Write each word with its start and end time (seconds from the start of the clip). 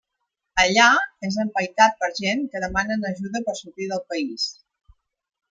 Allà, 0.61 0.85
és 1.29 1.37
empaitat 1.43 1.99
per 1.99 2.09
gent 2.21 2.41
que 2.55 2.63
demanen 2.65 3.07
ajuda 3.11 3.43
per 3.51 3.57
sortir 3.61 3.93
del 3.93 4.03
país. 4.15 4.49